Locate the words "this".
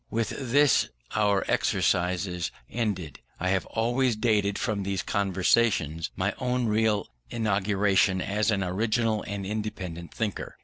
0.51-0.89